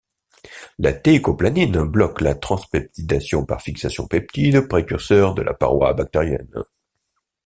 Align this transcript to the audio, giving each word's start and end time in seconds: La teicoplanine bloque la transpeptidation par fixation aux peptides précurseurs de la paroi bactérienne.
La 0.79 0.93
teicoplanine 0.93 1.83
bloque 1.87 2.21
la 2.21 2.33
transpeptidation 2.33 3.45
par 3.45 3.61
fixation 3.61 4.05
aux 4.05 4.07
peptides 4.07 4.67
précurseurs 4.67 5.35
de 5.35 5.43
la 5.43 5.53
paroi 5.53 5.93
bactérienne. 5.93 6.63